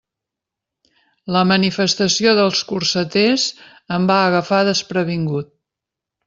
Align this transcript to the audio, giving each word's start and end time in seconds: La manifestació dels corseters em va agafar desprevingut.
La 1.35 1.43
manifestació 1.49 2.33
dels 2.39 2.61
corseters 2.71 3.45
em 3.99 4.09
va 4.13 4.19
agafar 4.31 4.63
desprevingut. 4.73 5.55